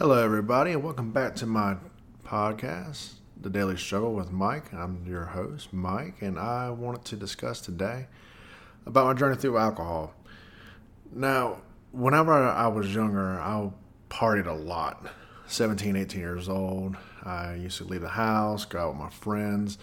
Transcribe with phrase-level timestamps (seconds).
[0.00, 1.76] Hello, everybody, and welcome back to my
[2.24, 4.72] podcast, The Daily Struggle with Mike.
[4.72, 8.06] I'm your host, Mike, and I wanted to discuss today
[8.86, 10.14] about my journey through alcohol.
[11.12, 11.58] Now,
[11.92, 13.70] whenever I was younger, I
[14.08, 15.06] partied a lot.
[15.48, 16.96] 17, 18 years old.
[17.22, 19.76] I used to leave the house, go out with my friends,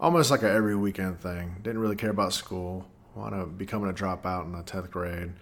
[0.00, 1.58] almost like a every weekend thing.
[1.62, 2.88] Didn't really care about school.
[3.14, 5.32] Wound up becoming a dropout in the 10th grade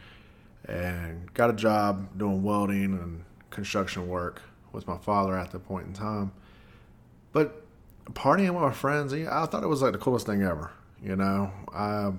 [0.67, 4.43] and got a job doing welding and construction work
[4.73, 6.33] with my father at that point in time.
[7.33, 7.65] But
[8.13, 10.71] partying with my friends, I thought it was like the coolest thing ever.
[11.03, 12.13] You know, I,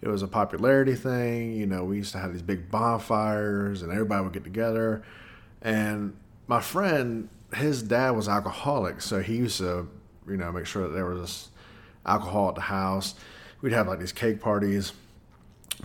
[0.00, 1.52] it was a popularity thing.
[1.52, 5.02] You know, we used to have these big bonfires and everybody would get together.
[5.62, 9.88] And my friend, his dad was alcoholic, so he used to,
[10.28, 11.48] you know, make sure that there was
[12.04, 13.14] alcohol at the house.
[13.60, 14.92] We'd have like these cake parties.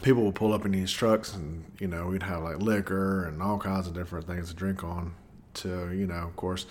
[0.02, 3.42] People would pull up in these trucks, and you know, we'd have like liquor and
[3.42, 5.14] all kinds of different things to drink on,
[5.56, 6.66] to you know, of course,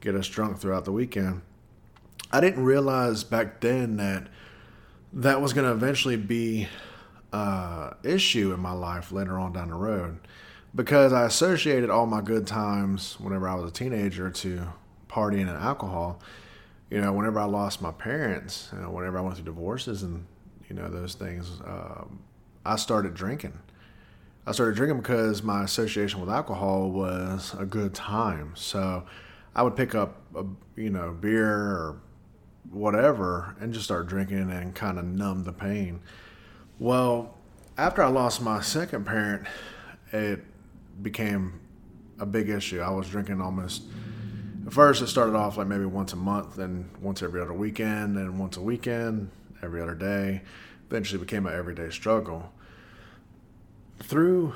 [0.00, 1.42] get us drunk throughout the weekend.
[2.32, 4.28] I didn't realize back then that
[5.12, 6.68] that was going to eventually be
[7.32, 10.18] a issue in my life later on down the road
[10.74, 14.68] because I associated all my good times whenever I was a teenager to
[15.08, 16.20] partying and alcohol.
[16.90, 20.26] You know, whenever I lost my parents, you know, whenever I went through divorces and
[20.68, 22.20] you know those things, um,
[22.66, 23.58] I started drinking.
[24.46, 28.52] I started drinking because my association with alcohol was a good time.
[28.54, 29.04] So
[29.54, 30.44] I would pick up a
[30.76, 32.00] you know beer or
[32.70, 36.00] whatever and just start drinking and kind of numb the pain.
[36.78, 37.34] Well,
[37.78, 39.46] after I lost my second parent,
[40.12, 40.44] it
[41.02, 41.60] became
[42.18, 42.80] a big issue.
[42.80, 43.82] I was drinking almost.
[44.66, 48.16] At first, it started off like maybe once a month, then once every other weekend,
[48.16, 49.30] then once a weekend,
[49.62, 50.42] every other day.
[50.88, 52.52] Eventually, became an everyday struggle.
[54.02, 54.54] Through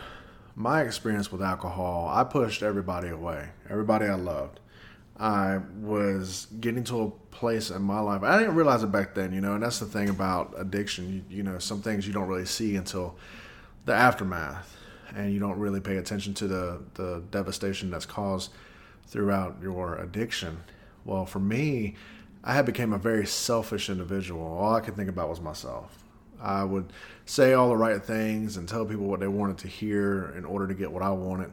[0.54, 4.60] my experience with alcohol, I pushed everybody away, everybody I loved.
[5.18, 8.22] I was getting to a place in my life.
[8.22, 11.24] I didn't realize it back then, you know, and that's the thing about addiction.
[11.28, 13.16] You, you know, some things you don't really see until
[13.84, 14.76] the aftermath
[15.14, 18.52] and you don't really pay attention to the, the devastation that's caused
[19.06, 20.62] throughout your addiction.
[21.04, 21.96] Well, for me,
[22.42, 24.42] I had become a very selfish individual.
[24.42, 25.98] All I could think about was myself.
[26.40, 26.92] I would
[27.26, 30.66] say all the right things and tell people what they wanted to hear in order
[30.66, 31.52] to get what I wanted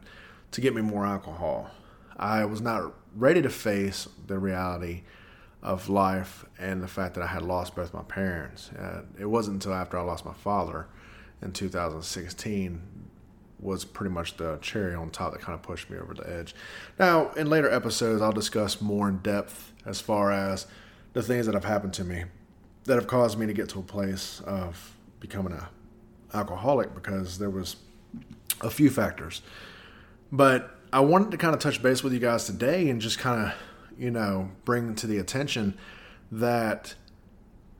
[0.51, 1.69] to get me more alcohol.
[2.15, 5.03] I was not ready to face the reality
[5.61, 8.71] of life and the fact that I had lost both my parents.
[8.71, 10.87] Uh, it wasn't until after I lost my father
[11.41, 12.81] in 2016
[13.59, 16.53] was pretty much the cherry on top that kind of pushed me over the edge.
[16.99, 20.67] Now, in later episodes, I'll discuss more in depth as far as
[21.13, 22.25] the things that have happened to me
[22.85, 25.63] that have caused me to get to a place of becoming an
[26.33, 27.77] alcoholic because there was
[28.61, 29.41] a few factors.
[30.31, 33.47] But I wanted to kind of touch base with you guys today and just kind
[33.47, 33.53] of,
[33.99, 35.77] you know, bring to the attention
[36.31, 36.95] that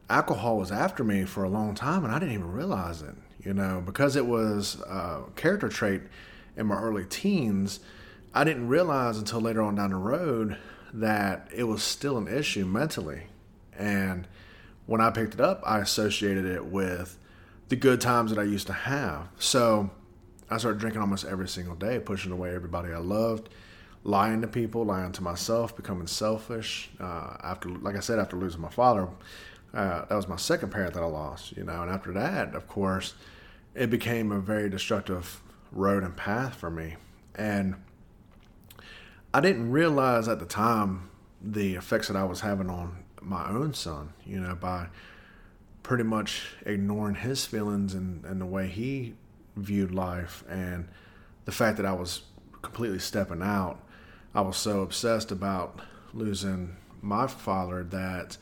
[0.10, 3.16] alcohol was after me for a long time and I didn't even realize it
[3.48, 6.02] you know, because it was a character trait
[6.58, 7.80] in my early teens,
[8.34, 10.58] I didn't realize until later on down the road
[10.94, 13.24] that it was still an issue mentally.
[13.78, 14.28] And
[14.88, 17.18] when I picked it up, I associated it with
[17.70, 19.28] the good times that I used to have.
[19.38, 19.92] So
[20.50, 23.50] I started drinking almost every single day, pushing away everybody I loved,
[24.04, 26.90] lying to people, lying to myself, becoming selfish.
[27.00, 29.10] Uh, after, like I said, after losing my father,
[29.74, 31.82] uh, that was my second parent that I lost, you know.
[31.82, 33.14] And after that, of course,
[33.76, 35.42] it became a very destructive
[35.74, 36.96] road and path for me.
[37.36, 37.76] And
[39.34, 41.10] I didn't realize at the time
[41.42, 44.88] the effects that I was having on my own son, you know, by
[45.84, 49.14] pretty much ignoring his feelings and, and the way he
[49.56, 50.88] viewed life and
[51.46, 52.22] the fact that I was
[52.62, 53.80] completely stepping out.
[54.36, 55.80] I was so obsessed about
[56.14, 58.38] losing my father that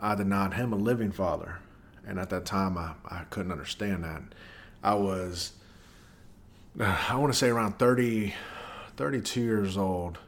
[0.00, 1.58] I denied him a living father.
[2.06, 4.22] And at that time, I, I couldn't understand that.
[4.82, 5.52] I was,
[6.80, 8.34] I want to say around 30,
[8.96, 10.18] 32 years old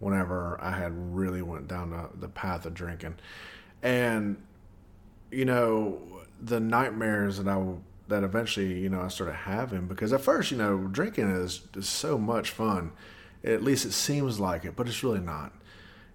[0.00, 3.14] whenever I had really went down the, the path of drinking.
[3.82, 4.36] And,
[5.30, 6.00] you know,
[6.42, 7.62] the nightmares that I,
[8.08, 11.88] that eventually, you know, I started having because at first, you know, drinking is, is
[11.88, 12.92] so much fun.
[13.44, 15.52] At least it seems like it, but it's really not.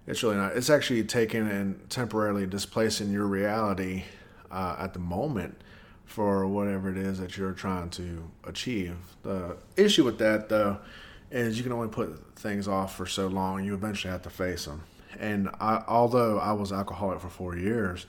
[0.06, 0.56] It's really not.
[0.56, 4.04] It's actually taking and temporarily displacing your reality
[4.50, 5.60] uh, at the moment
[6.04, 8.96] for whatever it is that you're trying to achieve.
[9.22, 10.78] The issue with that, though,
[11.36, 13.64] is you can only put things off for so long.
[13.64, 14.82] You eventually have to face them.
[15.18, 18.06] And I, although I was alcoholic for four years,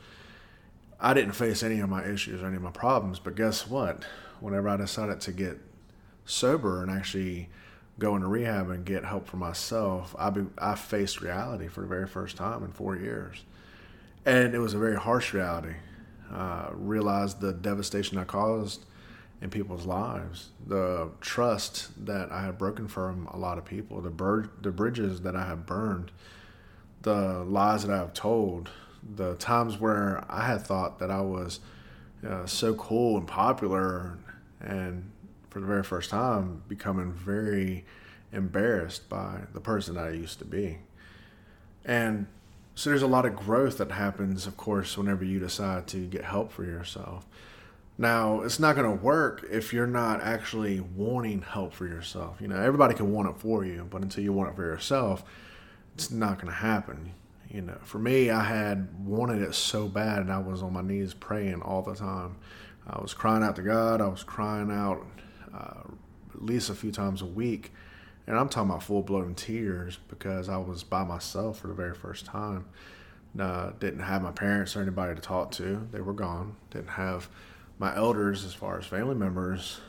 [1.00, 3.20] I didn't face any of my issues or any of my problems.
[3.20, 4.04] But guess what?
[4.40, 5.60] Whenever I decided to get
[6.26, 7.50] sober and actually
[8.00, 11.88] go into rehab and get help for myself, I be, I faced reality for the
[11.88, 13.44] very first time in four years,
[14.26, 15.76] and it was a very harsh reality.
[16.32, 18.86] Uh, realized the devastation I caused
[19.42, 24.10] in people's lives, the trust that I have broken from a lot of people, the
[24.10, 26.12] bur- the bridges that I have burned,
[27.04, 28.70] the lies that I have told,
[29.16, 31.60] the times where I had thought that I was
[32.28, 34.18] uh, so cool and popular,
[34.60, 35.12] and
[35.50, 37.86] for the very first time, becoming very
[38.34, 40.80] embarrassed by the person that I used to be.
[41.86, 42.28] And
[42.76, 46.26] so there's a lot of growth that happens, of course, whenever you decide to get
[46.26, 47.26] help for yourself.
[47.98, 52.40] Now, it's not going to work if you're not actually wanting help for yourself.
[52.40, 55.24] You know, everybody can want it for you, but until you want it for yourself,
[55.96, 57.14] it's not going to happen.
[57.50, 60.82] You know, for me, I had wanted it so bad, and I was on my
[60.82, 62.36] knees praying all the time.
[62.86, 64.00] I was crying out to God.
[64.00, 65.06] I was crying out
[65.54, 65.90] uh,
[66.36, 67.72] at least a few times a week.
[68.28, 71.96] And I'm talking about full blown tears because I was by myself for the very
[71.96, 72.66] first time.
[73.40, 76.56] Uh, didn't have my parents or anybody to talk to, they were gone.
[76.72, 77.30] Didn't have
[77.80, 79.80] my elders, as far as family members,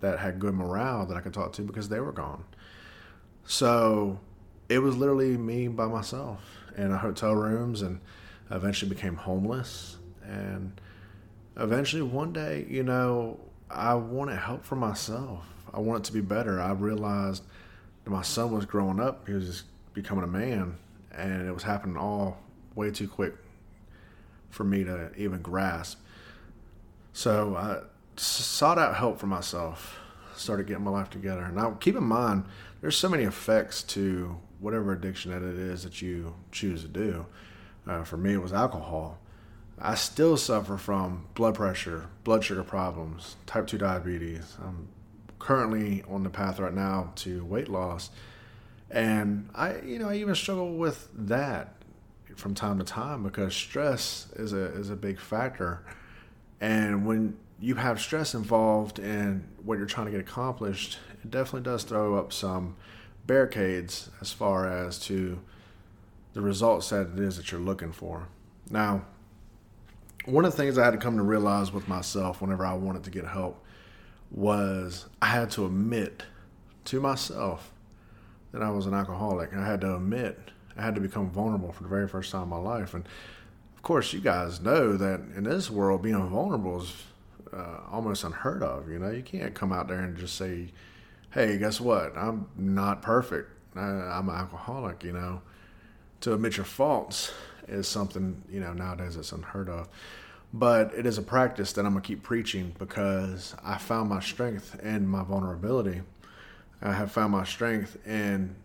[0.00, 2.44] that had good morale that I could talk to because they were gone.
[3.44, 4.20] So
[4.68, 6.42] it was literally me by myself
[6.76, 8.00] in hotel rooms and
[8.50, 9.96] eventually became homeless.
[10.22, 10.78] And
[11.56, 13.40] eventually, one day, you know,
[13.70, 15.46] I wanted help for myself.
[15.72, 16.60] I wanted to be better.
[16.60, 17.42] I realized
[18.04, 19.64] that my son was growing up, he was just
[19.94, 20.76] becoming a man,
[21.12, 22.38] and it was happening all
[22.74, 23.34] way too quick
[24.50, 25.98] for me to even grasp.
[27.18, 27.80] So I
[28.16, 29.98] sought out help for myself,
[30.36, 31.50] started getting my life together.
[31.52, 32.44] Now, keep in mind,
[32.80, 37.26] there's so many effects to whatever addiction that it is that you choose to do.
[37.88, 39.18] Uh, for me, it was alcohol.
[39.80, 44.56] I still suffer from blood pressure, blood sugar problems, type 2 diabetes.
[44.64, 44.86] I'm
[45.40, 48.10] currently on the path right now to weight loss.
[48.92, 51.74] And I, you know, I even struggle with that
[52.36, 55.82] from time to time because stress is a is a big factor.
[56.60, 61.62] And when you have stress involved in what you're trying to get accomplished, it definitely
[61.62, 62.76] does throw up some
[63.26, 65.40] barricades as far as to
[66.32, 68.28] the results that it is that you're looking for.
[68.70, 69.04] Now,
[70.24, 73.04] one of the things I had to come to realize with myself whenever I wanted
[73.04, 73.64] to get help
[74.30, 76.24] was I had to admit
[76.86, 77.72] to myself
[78.52, 79.54] that I was an alcoholic.
[79.54, 80.38] I had to admit,
[80.76, 82.94] I had to become vulnerable for the very first time in my life.
[82.94, 83.04] And
[83.78, 86.92] of course, you guys know that in this world, being vulnerable is
[87.52, 88.90] uh, almost unheard of.
[88.90, 90.72] You know, you can't come out there and just say,
[91.30, 92.16] hey, guess what?
[92.16, 93.52] I'm not perfect.
[93.76, 95.42] I, I'm an alcoholic, you know.
[96.22, 97.32] To admit your faults
[97.68, 99.88] is something, you know, nowadays it's unheard of.
[100.52, 104.76] But it is a practice that I'm to keep preaching because I found my strength
[104.82, 106.02] in my vulnerability.
[106.82, 108.56] I have found my strength in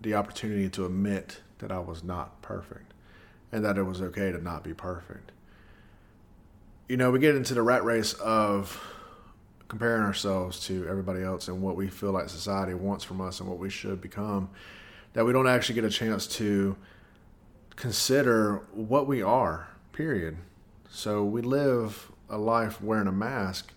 [0.00, 2.93] the opportunity to admit that I was not perfect
[3.54, 5.30] and that it was okay to not be perfect.
[6.88, 8.82] You know, we get into the rat race of
[9.68, 13.48] comparing ourselves to everybody else and what we feel like society wants from us and
[13.48, 14.50] what we should become
[15.12, 16.74] that we don't actually get a chance to
[17.76, 20.36] consider what we are, period.
[20.90, 23.72] So we live a life wearing a mask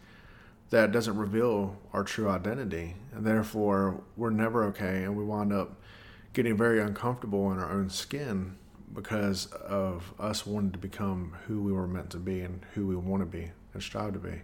[0.72, 2.96] that doesn't reveal our true identity.
[3.14, 5.04] And therefore, we're never okay.
[5.04, 5.80] And we wind up
[6.34, 8.58] getting very uncomfortable in our own skin
[8.94, 12.96] because of us wanting to become who we were meant to be and who we
[12.96, 14.42] want to be and strive to be.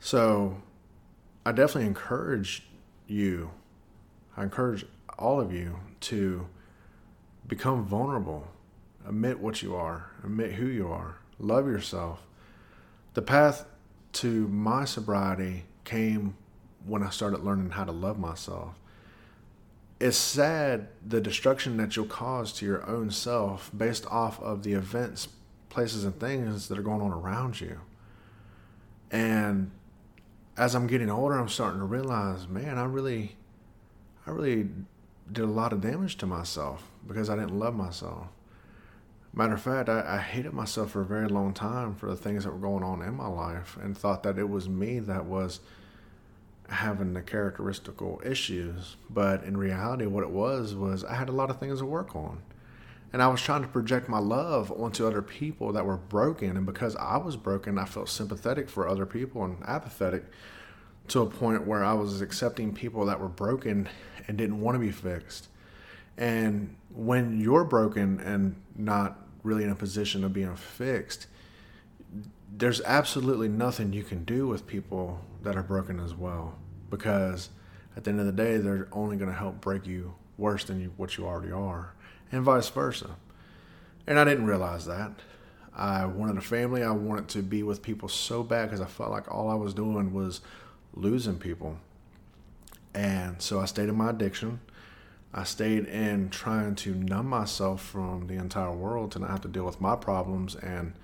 [0.00, 0.60] So
[1.44, 2.64] I definitely encourage
[3.06, 3.50] you,
[4.36, 4.84] I encourage
[5.18, 6.46] all of you to
[7.46, 8.48] become vulnerable,
[9.06, 12.22] admit what you are, admit who you are, love yourself.
[13.14, 13.66] The path
[14.14, 16.36] to my sobriety came
[16.84, 18.74] when I started learning how to love myself.
[19.98, 24.74] It's sad the destruction that you'll cause to your own self based off of the
[24.74, 25.28] events,
[25.70, 27.80] places, and things that are going on around you.
[29.10, 29.70] And
[30.56, 33.36] as I'm getting older, I'm starting to realize, man, I really,
[34.26, 34.68] I really
[35.32, 38.28] did a lot of damage to myself because I didn't love myself.
[39.32, 42.44] Matter of fact, I, I, hated myself for a very long time for the things
[42.44, 45.60] that were going on in my life and thought that it was me that was
[46.86, 48.96] having the characteristical issues.
[49.10, 52.14] But in reality, what it was was I had a lot of things to work
[52.14, 52.42] on.
[53.12, 56.56] And I was trying to project my love onto other people that were broken.
[56.56, 60.24] And because I was broken, I felt sympathetic for other people and apathetic
[61.08, 63.88] to a point where I was accepting people that were broken
[64.28, 65.48] and didn't want to be fixed.
[66.16, 71.26] And when you're broken and not really in a position of being fixed,
[72.50, 76.58] there's absolutely nothing you can do with people that are broken as well.
[76.90, 77.50] Because
[77.96, 80.80] at the end of the day, they're only going to help break you worse than
[80.80, 81.94] you, what you already are,
[82.30, 83.16] and vice versa.
[84.06, 85.12] And I didn't realize that.
[85.74, 86.82] I wanted a family.
[86.82, 89.74] I wanted to be with people so bad because I felt like all I was
[89.74, 90.40] doing was
[90.94, 91.78] losing people.
[92.94, 94.60] And so I stayed in my addiction.
[95.34, 99.48] I stayed in trying to numb myself from the entire world to not have to
[99.48, 100.54] deal with my problems.
[100.54, 100.94] And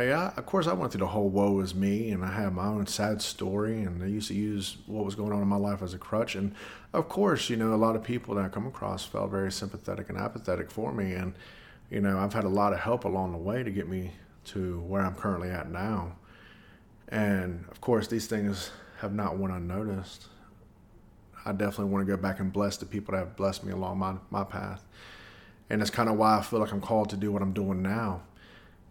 [0.00, 2.66] yeah, of course, I went through the whole woe is me, and I had my
[2.66, 3.82] own sad story.
[3.82, 6.34] And I used to use what was going on in my life as a crutch.
[6.34, 6.54] And
[6.94, 10.08] of course, you know, a lot of people that I come across felt very sympathetic
[10.08, 11.12] and apathetic for me.
[11.12, 11.34] And
[11.92, 14.12] you know, I've had a lot of help along the way to get me
[14.46, 16.16] to where I'm currently at now.
[17.08, 18.70] And of course, these things
[19.00, 20.28] have not went unnoticed.
[21.44, 23.98] I definitely want to go back and bless the people that have blessed me along
[23.98, 24.82] my, my path.
[25.68, 27.82] And that's kind of why I feel like I'm called to do what I'm doing
[27.82, 28.22] now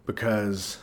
[0.06, 0.78] because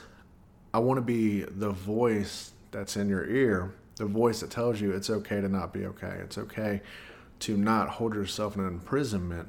[0.79, 4.93] I want to be the voice that's in your ear, the voice that tells you
[4.93, 6.21] it's okay to not be okay.
[6.23, 6.83] It's okay
[7.41, 9.49] to not hold yourself in imprisonment.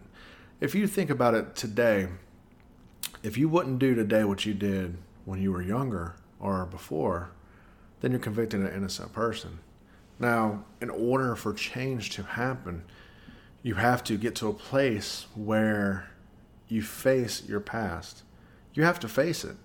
[0.60, 2.08] If you think about it today,
[3.22, 7.30] if you wouldn't do today what you did when you were younger or before,
[8.02, 9.60] then you're convicting an innocent person.
[10.18, 12.86] Now, in order for change to happen,
[13.62, 16.10] you have to get to a place where
[16.68, 18.24] you face your past.
[18.74, 19.58] You have to face it.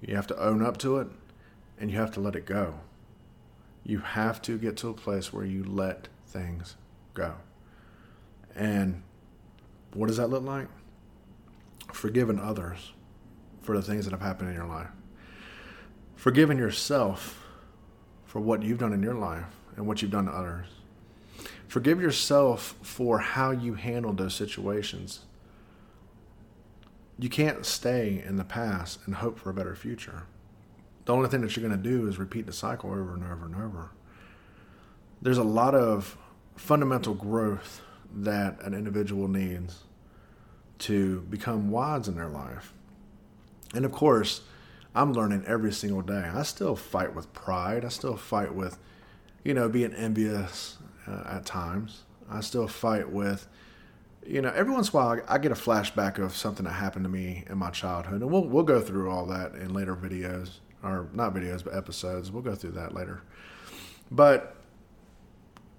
[0.00, 1.08] You have to own up to it
[1.78, 2.80] and you have to let it go.
[3.84, 6.76] You have to get to a place where you let things
[7.14, 7.34] go.
[8.54, 9.02] And
[9.94, 10.68] what does that look like?
[11.92, 12.92] Forgiving others
[13.62, 14.88] for the things that have happened in your life.
[16.16, 17.46] Forgiving yourself
[18.24, 19.44] for what you've done in your life
[19.76, 20.66] and what you've done to others.
[21.66, 25.20] Forgive yourself for how you handled those situations.
[27.20, 30.24] You can't stay in the past and hope for a better future.
[31.04, 33.44] The only thing that you're going to do is repeat the cycle over and over
[33.44, 33.90] and over.
[35.20, 36.16] There's a lot of
[36.56, 37.82] fundamental growth
[38.14, 39.84] that an individual needs
[40.78, 42.72] to become wise in their life.
[43.74, 44.40] And of course,
[44.94, 46.30] I'm learning every single day.
[46.34, 47.84] I still fight with pride.
[47.84, 48.78] I still fight with,
[49.44, 52.04] you know, being envious uh, at times.
[52.30, 53.46] I still fight with,
[54.26, 57.04] you know, every once in a while I get a flashback of something that happened
[57.04, 60.58] to me in my childhood, and we'll we'll go through all that in later videos,
[60.82, 62.30] or not videos, but episodes.
[62.30, 63.22] We'll go through that later.
[64.10, 64.56] But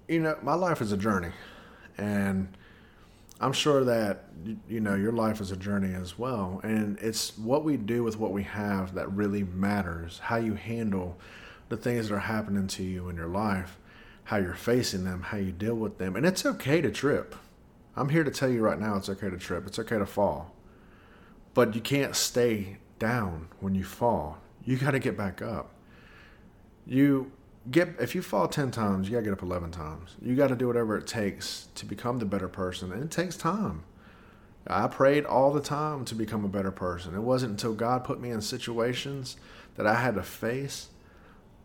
[0.08, 1.32] you know, my life is a journey,
[1.98, 2.48] and
[3.40, 4.24] I'm sure that
[4.68, 8.18] you know your life is a journey as well, and it's what we do with
[8.18, 10.18] what we have that really matters.
[10.18, 11.16] How you handle
[11.68, 13.78] the things that are happening to you in your life,
[14.24, 17.34] how you're facing them, how you deal with them, and it's okay to trip.
[17.96, 19.66] I'm here to tell you right now, it's okay to trip.
[19.66, 20.54] It's okay to fall,
[21.54, 24.38] but you can't stay down when you fall.
[24.64, 25.74] You got to get back up.
[26.86, 27.32] You
[27.70, 30.48] get if you fall 10 times you got to get up 11 times you got
[30.48, 33.84] to do whatever it takes to become the better person and it takes time
[34.66, 38.20] i prayed all the time to become a better person it wasn't until god put
[38.20, 39.36] me in situations
[39.76, 40.88] that i had to face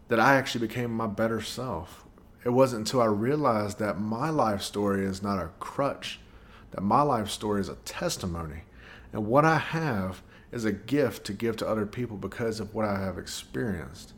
[0.07, 2.05] that i actually became my better self
[2.45, 6.19] it wasn't until i realized that my life story is not a crutch
[6.71, 8.63] that my life story is a testimony
[9.13, 12.85] and what i have is a gift to give to other people because of what
[12.85, 14.13] i have experienced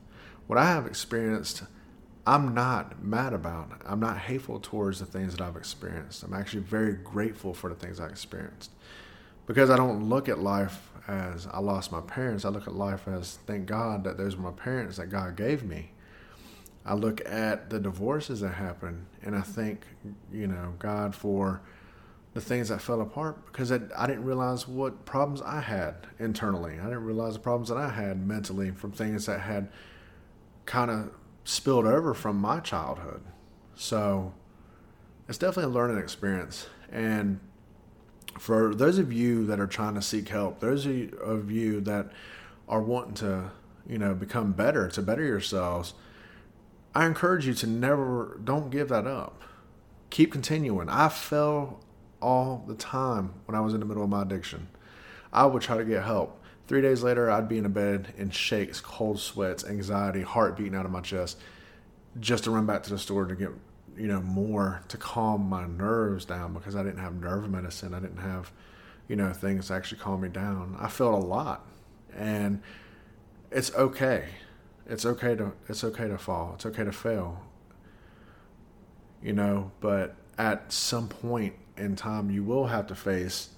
[0.47, 1.61] what I have experienced,
[2.25, 3.83] I'm not mad about.
[3.85, 6.23] I'm not hateful towards the things that I've experienced.
[6.23, 8.71] I'm actually very grateful for the things I experienced
[9.45, 12.45] because I don't look at life as I lost my parents.
[12.45, 15.63] I look at life as thank God that those were my parents that God gave
[15.63, 15.91] me.
[16.89, 19.85] I look at the divorces that happen and I thank,
[20.33, 21.61] you know, God for
[22.33, 26.79] the things that fell apart because I, I didn't realize what problems I had internally.
[26.79, 29.69] I didn't realize the problems that I had mentally from things that had
[30.65, 31.11] kind of
[31.43, 33.21] spilled over from my childhood.
[33.75, 34.33] So
[35.27, 36.69] it's definitely a learning experience.
[36.91, 37.39] And
[38.39, 42.07] for those of you that are trying to seek help, those of you that
[42.67, 43.51] are wanting to,
[43.87, 45.93] you know, become better, to better yourselves,
[46.93, 49.41] I encourage you to never, don't give that up.
[50.09, 50.89] Keep continuing.
[50.89, 51.81] I fell
[52.21, 54.69] all the time when I was in the middle of my addiction.
[55.31, 56.41] I would try to get help.
[56.67, 60.75] Three days later, I'd be in a bed in shakes, cold sweats, anxiety, heart beating
[60.75, 61.39] out of my chest,
[62.19, 63.49] just to run back to the store to get,
[63.97, 67.93] you know, more to calm my nerves down because I didn't have nerve medicine.
[67.93, 68.51] I didn't have,
[69.07, 70.75] you know, things to actually calm me down.
[70.79, 71.65] I felt a lot,
[72.15, 72.61] and
[73.51, 74.25] it's okay.
[74.89, 76.53] It's okay to it's okay to fall.
[76.55, 77.41] It's okay to fail.
[79.21, 83.49] You know, but at some point in time, you will have to face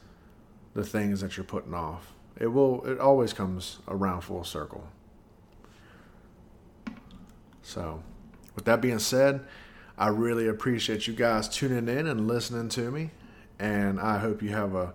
[0.74, 4.88] the things that you're putting off it will it always comes around full circle.
[7.62, 8.02] So,
[8.56, 9.46] with that being said,
[9.98, 13.12] I really appreciate you guys tuning in and listening to me.
[13.60, 14.94] And I hope you have a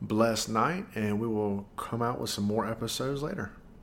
[0.00, 0.86] blessed night.
[0.96, 3.52] And we will come out with some more episodes later.